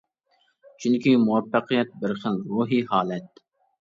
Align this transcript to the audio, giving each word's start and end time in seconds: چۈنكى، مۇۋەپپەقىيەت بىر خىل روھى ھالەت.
چۈنكى، 0.85 1.13
مۇۋەپپەقىيەت 1.25 1.93
بىر 2.05 2.15
خىل 2.25 2.41
روھى 2.55 2.81
ھالەت. 2.95 3.47